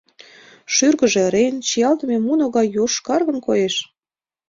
[0.73, 3.75] Шӱргыжӧ ырен, чиялтыме муно гай йошкаргын коеш.